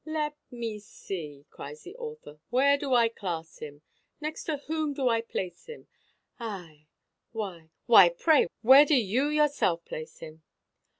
"Let 0.03 0.35
me 0.49 0.79
see," 0.79 1.45
cries 1.51 1.83
the 1.83 1.95
author; 1.95 2.39
"where 2.49 2.75
do 2.75 2.95
I 2.95 3.07
class 3.07 3.59
him? 3.59 3.83
next 4.19 4.45
to 4.45 4.57
whom 4.57 4.95
do 4.95 5.07
I 5.09 5.21
place 5.21 5.67
him? 5.67 5.87
Ay! 6.39 6.87
why 7.33 7.69
why, 7.85 8.09
pray, 8.09 8.47
where 8.63 8.83
do 8.83 8.95
you 8.95 9.27
yourself 9.29 9.85
place 9.85 10.17
him?" 10.17 10.41